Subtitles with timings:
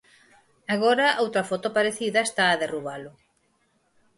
[0.75, 3.11] Agora outra foto parecida está a derrubalo.